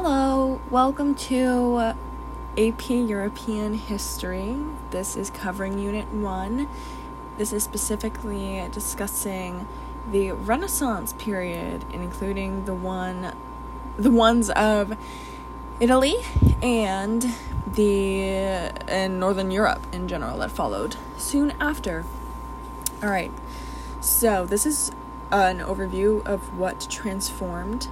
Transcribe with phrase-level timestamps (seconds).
[0.00, 1.92] Hello, welcome to
[2.56, 4.56] AP European History.
[4.92, 6.68] This is covering Unit 1.
[7.36, 9.66] This is specifically discussing
[10.08, 13.34] the Renaissance period, including the one
[13.96, 14.96] the ones of
[15.80, 16.14] Italy
[16.62, 17.34] and
[17.66, 22.04] the in Northern Europe in general that followed soon after.
[23.02, 23.32] All right.
[24.00, 24.92] So, this is
[25.32, 27.88] an overview of what transformed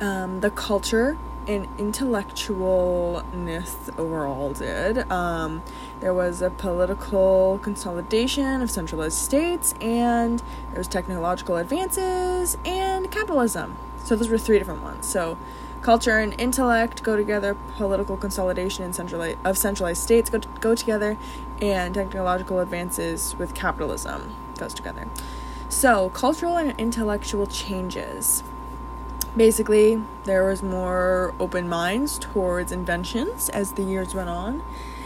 [0.00, 1.16] um, the culture
[1.46, 5.10] and intellectualness overall did.
[5.10, 5.62] Um,
[6.00, 13.76] there was a political consolidation of centralized states, and there was technological advances and capitalism.
[14.04, 15.06] So those were three different ones.
[15.06, 15.38] So
[15.82, 21.18] culture and intellect go together, political consolidation and centralized of centralized states go, go together,
[21.60, 25.08] and technological advances with capitalism goes together.
[25.68, 28.42] So cultural and intellectual changes
[29.36, 34.62] basically there was more open minds towards inventions as the years went on.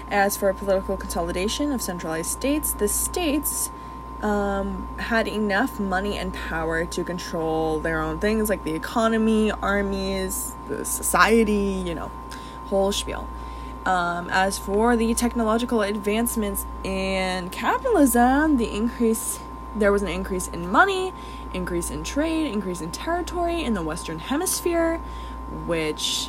[0.09, 3.70] As for political consolidation of centralized states the states
[4.23, 10.55] um, had enough money and power to control their own things like the economy armies
[10.69, 12.11] the society you know
[12.67, 13.28] whole spiel.
[13.86, 19.41] Um, as for the technological advancements in capitalism the increase
[19.75, 21.12] there was an increase in money,
[21.55, 24.98] increase in trade, increase in territory in the Western Hemisphere,
[25.67, 26.29] which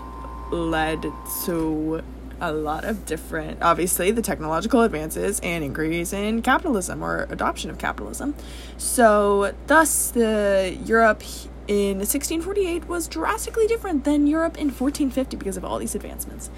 [0.51, 1.05] led
[1.45, 2.03] to
[2.41, 7.77] a lot of different, obviously, the technological advances and increase in capitalism or adoption of
[7.77, 8.33] capitalism.
[8.77, 11.23] So, thus, the Europe
[11.67, 16.49] in 1648 was drastically different than Europe in 1450 because of all these advancements.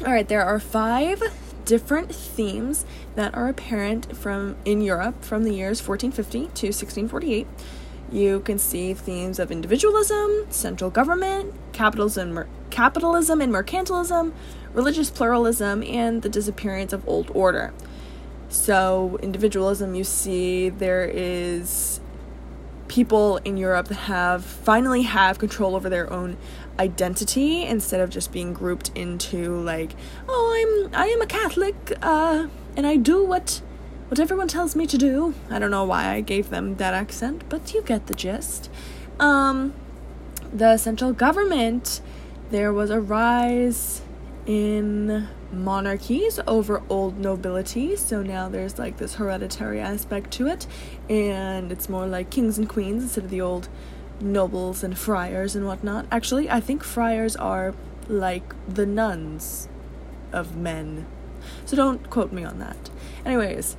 [0.00, 1.22] All right, there are five
[1.66, 2.86] different themes
[3.16, 7.46] that are apparent from in Europe from the years 1450 to 1648.
[8.10, 14.32] You can see themes of individualism, central government, capitalism, mer- capitalism and mercantilism,
[14.72, 17.74] religious pluralism, and the disappearance of old order.
[18.48, 22.00] So, individualism, you see there is
[22.96, 26.34] people in Europe that have finally have control over their own
[26.78, 29.90] identity instead of just being grouped into like,
[30.26, 33.60] oh, I'm I am a Catholic, uh, and I do what
[34.08, 35.34] what everyone tells me to do.
[35.50, 38.70] I don't know why I gave them that accent, but you get the gist.
[39.20, 39.74] Um,
[40.50, 42.00] the central government,
[42.50, 44.00] there was a rise
[44.46, 47.96] in monarchies over old nobility.
[47.96, 50.66] So now there's like this hereditary aspect to it,
[51.10, 53.68] and it's more like kings and queens instead of the old
[54.20, 56.06] nobles and friars and whatnot.
[56.10, 57.74] Actually, I think friars are
[58.08, 59.68] like the nuns
[60.32, 61.06] of men.
[61.64, 62.90] So don't quote me on that.
[63.24, 63.76] Anyways,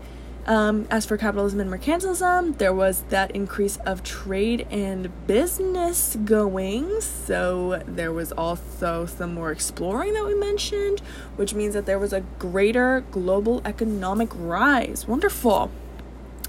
[0.47, 7.01] um, as for capitalism and mercantilism, there was that increase of trade and business going.
[7.01, 11.01] So there was also some more exploring that we mentioned,
[11.35, 15.05] which means that there was a greater global economic rise.
[15.05, 15.69] Wonderful.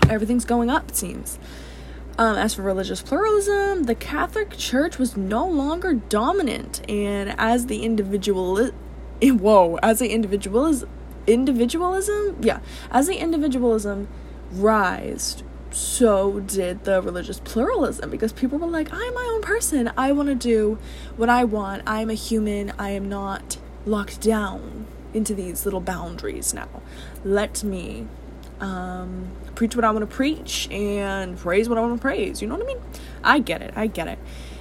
[0.08, 1.38] Everything's going up, it seems.
[2.16, 7.84] Um, as for religious pluralism, the Catholic Church was no longer dominant, and as the
[7.84, 8.70] individual,
[9.22, 10.88] whoa, as the individualism
[11.28, 14.08] individualism, yeah, as the individualism
[14.52, 19.92] rised, so did the religious pluralism because people were like, I'm my own person.
[19.96, 20.78] I want to do
[21.16, 21.82] what I want.
[21.86, 22.72] I'm a human.
[22.78, 26.68] I am not locked down into these little boundaries now.
[27.24, 28.06] Let me
[28.60, 32.40] um, preach what I want to preach and praise what I want to praise.
[32.42, 32.82] You know what I mean?
[33.22, 33.74] I get it.
[33.76, 34.18] I get it.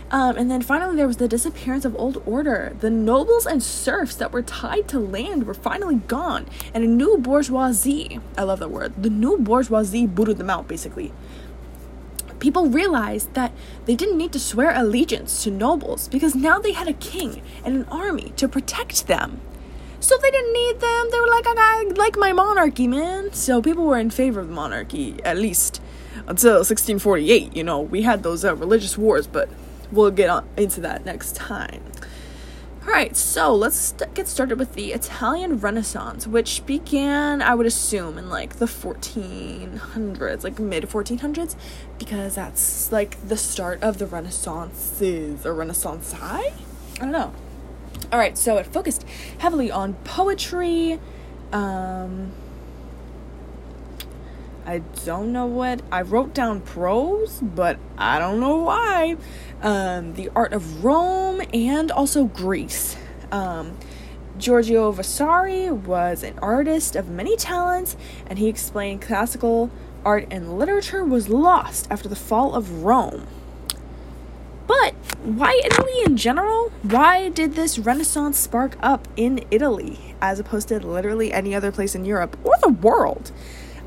[0.09, 2.75] Um, and then finally, there was the disappearance of old order.
[2.79, 7.17] The nobles and serfs that were tied to land were finally gone, and a new
[7.17, 11.11] bourgeoisie I love that word the new bourgeoisie booted them out, basically.
[12.39, 13.51] People realized that
[13.85, 17.75] they didn't need to swear allegiance to nobles because now they had a king and
[17.75, 19.41] an army to protect them.
[19.99, 21.07] So they didn't need them.
[21.11, 23.33] They were like, I like my monarchy, man.
[23.33, 25.81] So people were in favor of the monarchy, at least
[26.27, 27.55] until 1648.
[27.55, 29.49] You know, we had those uh, religious wars, but
[29.91, 31.83] we'll get on into that next time.
[32.87, 37.65] All right, so let's st- get started with the Italian Renaissance, which began, I would
[37.65, 41.57] assume, in like the 1400s, like mid 1400s,
[41.99, 46.53] because that's like the start of the Renaissances or Renaissance High.
[46.95, 47.33] I don't know.
[48.09, 49.03] All right, so it focused
[49.39, 50.97] heavily on poetry,
[51.51, 52.31] um,
[54.67, 59.15] I don't know what I wrote down prose, but I don't know why.
[59.61, 62.97] Um, the art of Rome and also Greece.
[63.31, 63.77] Um,
[64.37, 67.95] Giorgio Vasari was an artist of many talents,
[68.27, 69.71] and he explained classical
[70.03, 73.25] art and literature was lost after the fall of Rome.
[74.67, 76.73] But why Italy in general?
[76.83, 81.95] Why did this Renaissance spark up in Italy as opposed to literally any other place
[81.95, 83.31] in Europe or the world?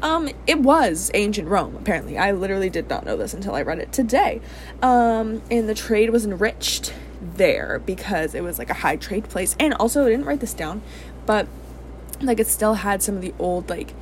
[0.03, 2.17] Um, it was ancient Rome, apparently.
[2.17, 4.41] I literally did not know this until I read it today.
[4.83, 9.57] Um, and the trade was enriched there because it was like a high trade place.
[9.61, 10.83] And also, I didn't write this down,
[11.27, 11.47] but
[12.21, 13.95] like it still had some of the old, like,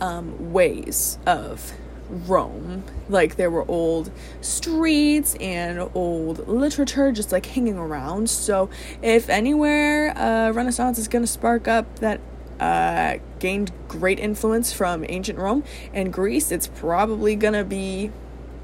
[0.00, 1.72] um, ways of
[2.08, 2.84] Rome.
[3.08, 4.10] Like there were old
[4.40, 8.30] streets and old literature just like hanging around.
[8.30, 8.70] So
[9.02, 12.20] if anywhere uh, Renaissance is gonna spark up that
[12.60, 18.10] uh, gained great influence from ancient Rome and Greece, it's probably gonna be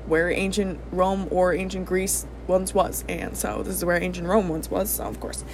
[0.06, 3.04] where ancient Rome or ancient Greece once was.
[3.08, 5.44] And so this is where ancient Rome once was, so of course.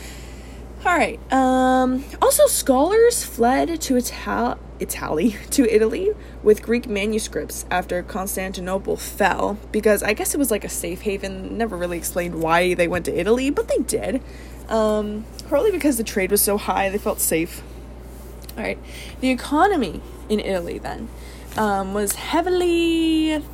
[0.86, 1.20] All right.
[1.32, 6.10] Um, also, scholars fled to Ital- Italy to Italy
[6.42, 11.58] with Greek manuscripts after Constantinople fell because I guess it was like a safe haven.
[11.58, 14.22] Never really explained why they went to Italy, but they did.
[14.68, 17.62] Um, partly because the trade was so high, they felt safe.
[18.58, 18.78] All right.
[19.20, 21.08] The economy in Italy then
[21.56, 23.44] um, was heavily.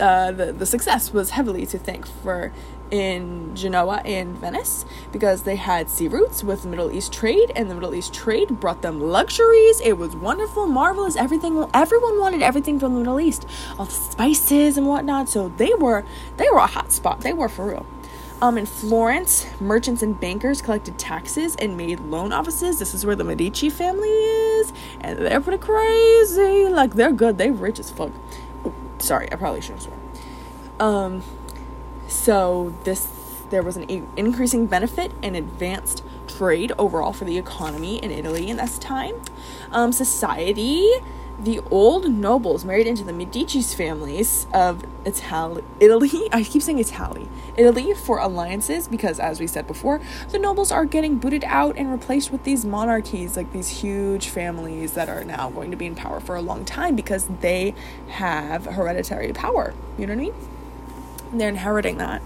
[0.00, 2.52] Uh, the, the success was heavily to thank for
[2.90, 7.74] in Genoa and Venice because they had sea routes with Middle East trade, and the
[7.74, 9.80] Middle East trade brought them luxuries.
[9.82, 11.64] It was wonderful, marvelous, everything.
[11.74, 13.46] Everyone wanted everything from the Middle East,
[13.78, 15.28] all the spices and whatnot.
[15.28, 16.04] So they were
[16.36, 17.20] they were a hot spot.
[17.20, 17.86] They were for real.
[18.40, 22.78] Um, in Florence, merchants and bankers collected taxes and made loan offices.
[22.78, 26.68] This is where the Medici family is, and they're pretty crazy.
[26.68, 27.36] Like they're good.
[27.36, 28.12] they're rich as fuck.
[28.64, 29.96] Oh, sorry, I probably shouldn't swear.
[30.78, 31.24] Um,
[32.06, 33.08] so this
[33.50, 38.58] there was an increasing benefit and advanced trade overall for the economy in Italy in
[38.58, 39.20] this time.
[39.72, 40.88] Um, society,
[41.38, 45.62] the old nobles married into the Medici's families of Italy.
[45.80, 47.28] Italy, I keep saying Italy.
[47.56, 50.00] Italy for alliances because, as we said before,
[50.30, 54.94] the nobles are getting booted out and replaced with these monarchies, like these huge families
[54.94, 57.74] that are now going to be in power for a long time because they
[58.08, 59.74] have hereditary power.
[59.96, 60.34] You know what I mean?
[61.32, 62.22] they're inheriting that.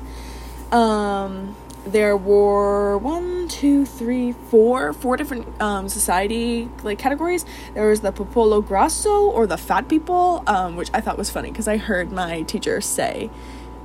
[0.70, 1.54] Um,
[1.84, 7.44] there were one, two, three, four, four different um, society like categories.
[7.75, 11.50] There was the popolo grasso or the fat people, um, which I thought was funny
[11.50, 13.31] because I heard my teacher say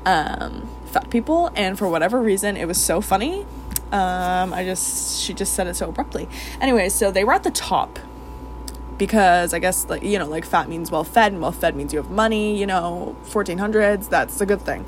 [0.06, 3.46] um, fat people, and for whatever reason, it was so funny.
[3.92, 6.28] Um, I just she just said it so abruptly.
[6.62, 8.00] Anyway, so they were at the top
[8.98, 11.94] because I guess like you know like fat means well fed and well fed means
[11.94, 12.58] you have money.
[12.60, 14.86] You know, 1400s that's a good thing.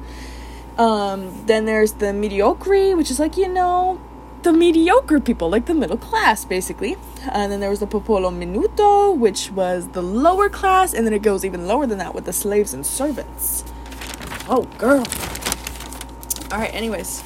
[0.80, 4.02] Um, then there's the mediocre, which is like you know
[4.42, 6.96] the mediocre people, like the middle class, basically.
[7.32, 11.22] And then there was the popolo minuto, which was the lower class, and then it
[11.22, 13.64] goes even lower than that with the slaves and servants.
[14.48, 15.06] Oh, girl.
[16.52, 16.74] All right.
[16.74, 17.24] Anyways.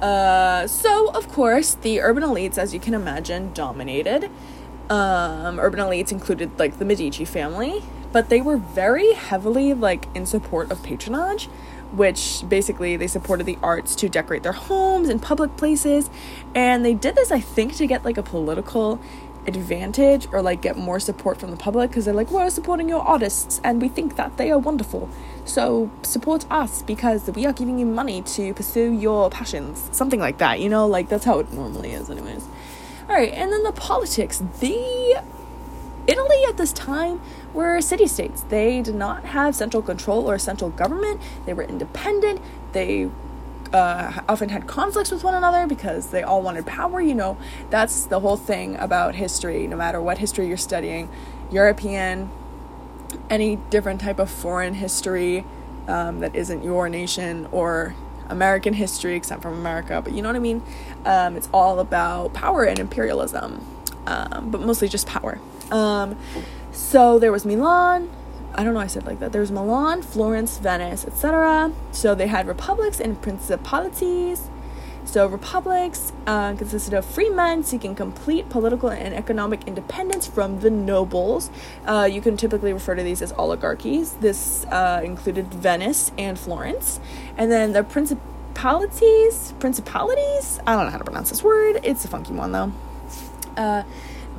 [0.00, 4.30] Uh, so of course the urban elites, as you can imagine, dominated
[4.90, 7.82] um, urban elites included like the Medici family,
[8.12, 11.48] but they were very heavily like in support of patronage,
[11.92, 16.10] which basically they supported the arts to decorate their homes and public places,
[16.54, 19.00] and they did this I think to get like a political
[19.46, 23.00] advantage or like get more support from the public because they're like we're supporting your
[23.00, 25.08] artists and we think that they are wonderful.
[25.44, 29.88] So support us because we are giving you money to pursue your passions.
[29.92, 30.86] Something like that you know?
[30.86, 32.46] Like that's how it normally is anyways.
[33.08, 34.42] All right, and then the politics.
[34.60, 35.20] The
[36.06, 37.20] Italy at this time
[37.52, 38.42] were city states.
[38.42, 41.20] They did not have central control or central government.
[41.46, 42.40] They were independent.
[42.72, 43.10] They
[43.72, 47.00] uh, often had conflicts with one another because they all wanted power.
[47.00, 47.36] You know,
[47.70, 51.08] that's the whole thing about history, no matter what history you're studying
[51.50, 52.30] European,
[53.28, 55.44] any different type of foreign history
[55.88, 57.94] um, that isn't your nation or
[58.28, 60.62] American history, except from America, but you know what I mean?
[61.04, 63.66] Um, it's all about power and imperialism,
[64.06, 65.40] um, but mostly just power.
[66.72, 68.10] So there was Milan.
[68.54, 68.80] I don't know.
[68.80, 69.32] I said like that.
[69.32, 71.72] There was Milan, Florence, Venice, etc.
[71.92, 74.48] So they had republics and principalities.
[75.10, 80.70] So, republics uh, consisted of free men seeking complete political and economic independence from the
[80.70, 81.50] nobles.
[81.84, 84.12] Uh, you can typically refer to these as oligarchies.
[84.14, 87.00] This uh, included Venice and Florence.
[87.36, 92.08] And then the principalities, principalities, I don't know how to pronounce this word, it's a
[92.08, 92.72] funky one though.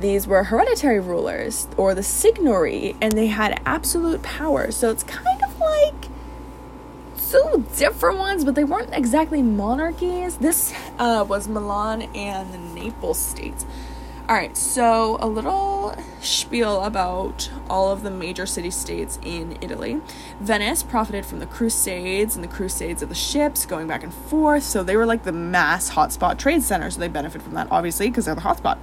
[0.02, 4.72] These were hereditary rulers or the signory, and they had absolute power.
[4.72, 6.08] So, it's kind of like
[7.30, 10.38] two different ones, but they weren't exactly monarchies.
[10.38, 13.64] This uh, was Milan and the Naples states.
[14.28, 20.00] All right, so a little spiel about all of the major city states in Italy.
[20.40, 24.62] Venice profited from the Crusades and the Crusades of the ships going back and forth,
[24.62, 28.08] so they were like the mass hotspot trade center, so they benefit from that obviously
[28.08, 28.78] because they're the hotspot.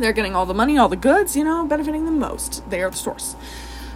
[0.00, 2.68] They're getting all the money, all the goods, you know, benefiting the most.
[2.68, 3.36] They are the source.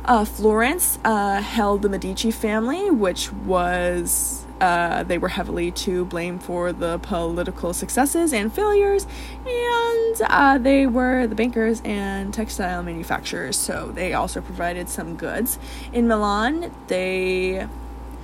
[0.04, 6.38] Uh, Florence uh, held the Medici family, which was uh, they were heavily to blame
[6.38, 9.06] for the political successes and failures,
[9.46, 15.58] and uh, they were the bankers and textile manufacturers, so they also provided some goods.
[15.92, 17.66] In Milan, they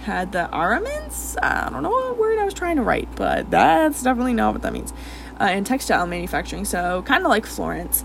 [0.02, 1.36] had the Aramins.
[1.42, 4.62] I don't know what word I was trying to write, but that's definitely not what
[4.62, 4.92] that means.
[5.40, 8.04] Uh, textile manufacturing, so kind of like Florence.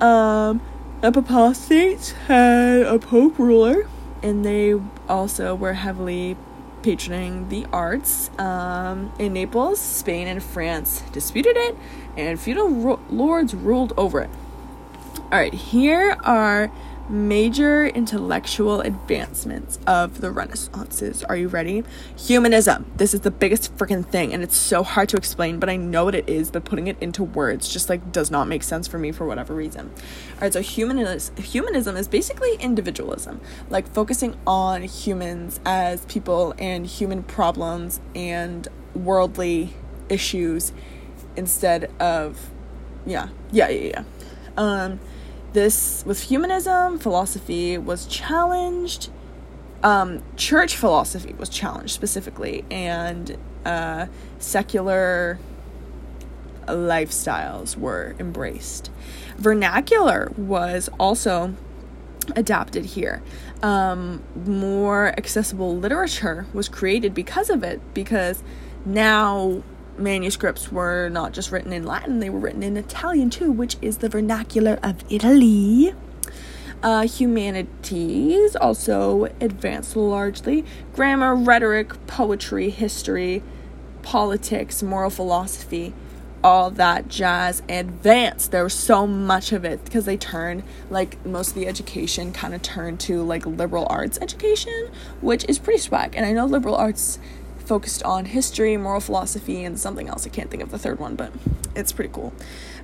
[0.00, 0.62] Um,
[1.02, 3.86] the Papal States had a Pope ruler,
[4.22, 6.36] and they also were heavily
[6.80, 8.30] patroning the arts.
[8.38, 11.76] Um, in Naples, Spain and France disputed it,
[12.16, 14.30] and feudal ro- lords ruled over it.
[15.30, 16.70] All right, here are
[17.08, 21.24] major intellectual advancements of the Renaissances.
[21.28, 21.84] Are you ready?
[22.16, 22.90] Humanism.
[22.96, 26.04] This is the biggest freaking thing, and it's so hard to explain, but I know
[26.04, 28.98] what it is, but putting it into words just like does not make sense for
[28.98, 29.90] me for whatever reason.
[30.34, 36.86] All right, so humanism, humanism is basically individualism, like focusing on humans as people and
[36.86, 39.74] human problems and worldly
[40.08, 40.72] issues
[41.36, 42.50] instead of,
[43.06, 44.04] yeah, yeah, yeah, yeah.
[44.56, 45.00] Um,
[45.52, 49.10] this with humanism philosophy was challenged
[49.82, 54.06] um, church philosophy was challenged specifically and uh,
[54.38, 55.38] secular
[56.66, 58.90] lifestyles were embraced.
[59.36, 61.54] Vernacular was also
[62.36, 63.22] adapted here.
[63.62, 68.42] Um, more accessible literature was created because of it because
[68.84, 69.62] now
[69.98, 73.98] manuscripts were not just written in Latin, they were written in Italian too, which is
[73.98, 75.94] the vernacular of Italy.
[76.82, 80.64] Uh, humanities also advanced largely.
[80.94, 83.42] Grammar, rhetoric, poetry, history,
[84.02, 85.94] politics, moral philosophy,
[86.42, 88.50] all that jazz advanced.
[88.50, 92.52] There was so much of it because they turned, like, most of the education kind
[92.52, 96.16] of turned to, like, liberal arts education, which is pretty swag.
[96.16, 97.20] And I know liberal arts
[97.62, 100.26] focused on history, moral philosophy, and something else.
[100.26, 101.32] I can't think of the third one, but
[101.74, 102.32] it's pretty cool.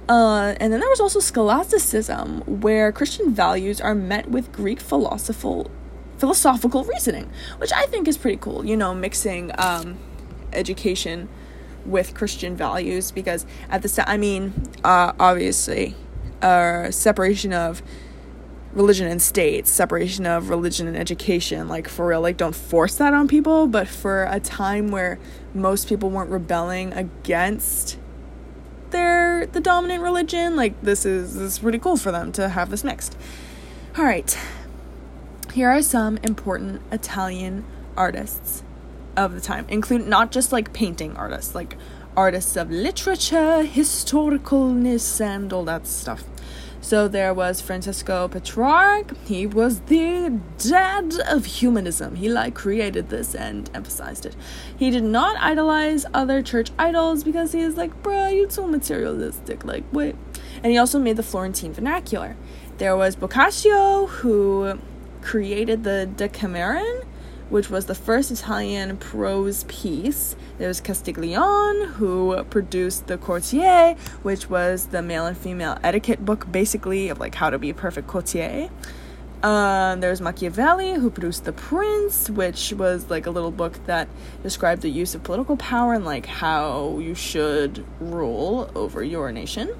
[0.09, 5.71] Uh, and then there was also scholasticism, where Christian values are met with Greek philosophical
[6.17, 8.65] philosophical reasoning, which I think is pretty cool.
[8.65, 9.99] You know, mixing um,
[10.53, 11.29] education
[11.85, 15.95] with Christian values, because at the I mean, uh, obviously,
[16.43, 17.83] uh, separation of
[18.79, 21.69] religion and state, separation of religion and education.
[21.69, 23.67] Like, for real, like, don't force that on people.
[23.67, 25.19] But for a time where
[25.53, 27.99] most people weren't rebelling against
[28.91, 32.71] their the dominant religion, like, this is, this is pretty cool for them to have
[32.71, 33.19] this mixed.
[33.99, 34.39] All right.
[35.53, 37.65] Here are some important Italian
[37.97, 38.63] artists
[39.17, 41.77] of the time, include not just like painting artists, like
[42.17, 46.23] artists of literature, historicalness, and all that stuff.
[46.81, 49.17] So there was Francesco Petrarch.
[49.27, 52.17] He was the dad of humanism.
[52.17, 54.37] He like created this and emphasized it.
[54.79, 59.65] He did not idolize other church idols because he is like, bruh, you so materialistic.
[59.65, 60.15] Like, wait.
[60.63, 62.37] And he also made the Florentine vernacular.
[62.79, 64.79] There was Boccaccio who
[65.21, 67.03] created the Decameron
[67.51, 70.37] which was the first Italian prose piece.
[70.59, 76.51] There was Castiglione, who produced the Courtier, which was the male and female etiquette book,
[76.51, 78.69] basically, of like how to be a perfect courtier.
[79.43, 84.09] Um, there was Machiavelli, who produced The Prince, which was like a little book that
[84.43, 89.71] described the use of political power and like how you should rule over your nation.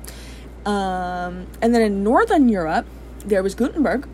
[0.65, 2.87] Um, and then in Northern Europe,
[3.25, 4.09] there was Gutenberg,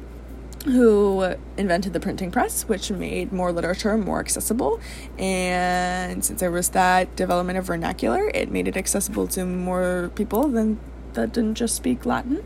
[0.64, 4.80] who invented the printing press, which made more literature more accessible.
[5.18, 10.49] And since there was that development of vernacular, it made it accessible to more people
[10.49, 10.80] than
[11.12, 12.44] that didn't just speak Latin.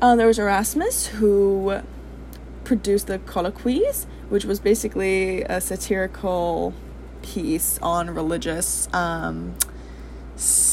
[0.00, 1.80] Uh, there was Erasmus, who
[2.64, 6.72] produced the Colloquies, which was basically a satirical
[7.22, 9.54] piece on religious, um,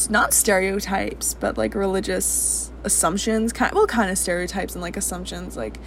[0.10, 5.78] not stereotypes, but like religious assumptions, kind well, kind of stereotypes and like assumptions, like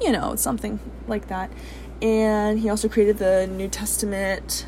[0.00, 1.50] you know, something like that.
[2.02, 4.66] And he also created the New Testament,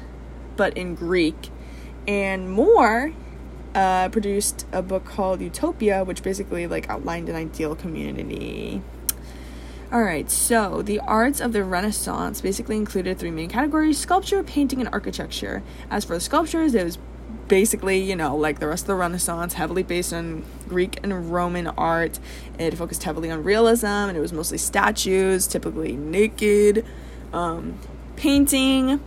[0.56, 1.50] but in Greek.
[2.06, 3.12] And More
[3.74, 8.82] uh, produced a book called Utopia, which basically like outlined an ideal community.
[9.90, 14.80] All right, so the arts of the Renaissance basically included three main categories sculpture, painting,
[14.80, 15.62] and architecture.
[15.90, 16.98] As for the sculptures, it was
[17.48, 21.66] basically, you know, like the rest of the Renaissance, heavily based on Greek and Roman
[21.68, 22.18] art.
[22.58, 26.84] It focused heavily on realism, and it was mostly statues, typically naked,
[27.32, 27.78] um,
[28.16, 29.00] painting.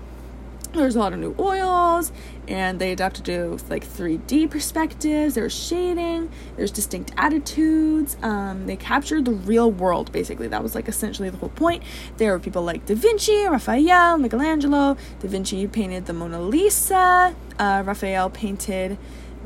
[0.76, 2.12] There's a lot of new oils,
[2.48, 5.36] and they adapted to like 3D perspectives.
[5.36, 6.30] There's shading.
[6.58, 8.18] There's distinct attitudes.
[8.22, 10.48] Um, they captured the real world, basically.
[10.48, 11.84] That was like essentially the whole point.
[12.18, 14.98] There were people like Da Vinci, Raphael, Michelangelo.
[15.20, 17.36] Da Vinci painted the Mona Lisa.
[17.58, 18.98] Uh, Raphael painted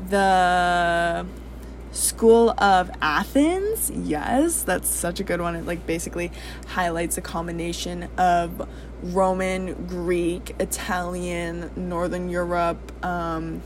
[0.08, 1.26] the
[1.92, 3.90] School of Athens.
[3.90, 5.56] Yes, that's such a good one.
[5.56, 6.30] It like basically
[6.68, 8.68] highlights a combination of
[9.02, 13.62] Roman, Greek, Italian, Northern Europe, um,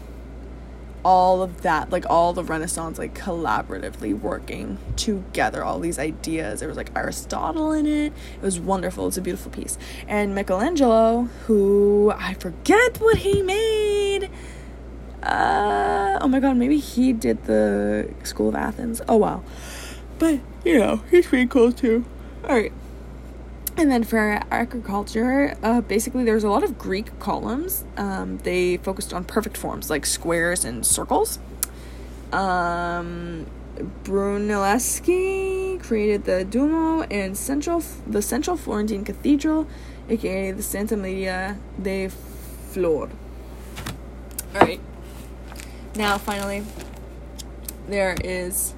[1.05, 6.61] all of that, like all the Renaissance, like collaboratively working together, all these ideas.
[6.61, 8.13] There was like Aristotle in it.
[8.37, 9.09] It was wonderful.
[9.09, 9.77] It's a beautiful piece.
[10.09, 14.04] And Michelangelo, who I forget what he made.
[15.25, 19.01] Uh, oh my god, maybe he did the School of Athens.
[19.09, 19.43] Oh wow.
[20.19, 22.05] But, you know, he's pretty cool too.
[22.45, 22.73] Alright.
[23.77, 27.85] And then for agriculture, uh, basically there was a lot of Greek columns.
[27.97, 31.41] Um, they focused on perfect forms like squares and circles.
[32.33, 33.47] Um,
[34.05, 39.67] Brunelleschi created the Duomo and central the central Florentine Cathedral,
[40.09, 43.11] aka the Santa Maria de Flor.
[44.55, 44.81] All right.
[45.97, 46.65] Now, finally,
[47.87, 48.75] there is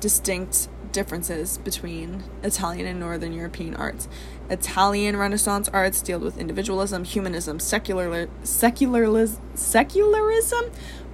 [0.00, 4.08] distinct differences between Italian and Northern European arts.
[4.50, 10.72] Italian Renaissance arts deal with individualism, humanism, secular, secularism, secularism,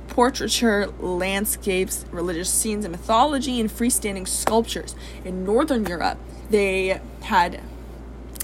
[0.09, 4.95] portraiture, landscapes, religious scenes and mythology, and freestanding sculptures.
[5.27, 7.61] In Northern Europe, they had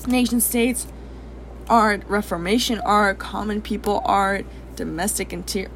[0.06, 0.86] nation states
[1.66, 4.44] art, Reformation art, common people art,
[4.76, 5.70] domestic interior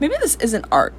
[0.00, 0.94] maybe this isn't art.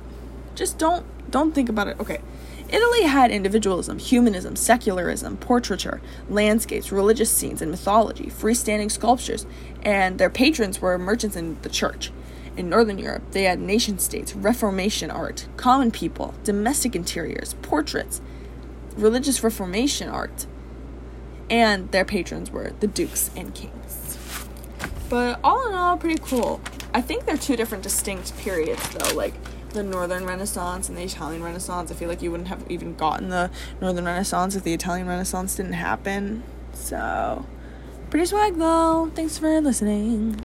[0.56, 2.00] Just don't don't think about it.
[2.00, 2.22] Okay.
[2.70, 9.46] Italy had individualism, humanism, secularism, portraiture, landscapes, religious scenes, and mythology, freestanding sculptures,
[9.82, 12.12] and their patrons were merchants in the church.
[12.56, 18.22] In Northern Europe, they had nation states, Reformation art, common people, domestic interiors, portraits,
[18.96, 20.46] religious Reformation art,
[21.50, 24.18] and their patrons were the dukes and kings.
[25.10, 26.62] But all in all, pretty cool.
[26.94, 29.34] I think they're two different distinct periods though, like
[29.70, 31.92] the Northern Renaissance and the Italian Renaissance.
[31.92, 33.50] I feel like you wouldn't have even gotten the
[33.80, 36.44] Northern Renaissance if the Italian Renaissance didn't happen.
[36.74, 37.46] So,
[38.10, 39.12] pretty swag though.
[39.16, 40.38] Thanks for listening.